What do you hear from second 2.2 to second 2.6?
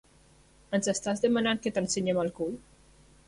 el cul?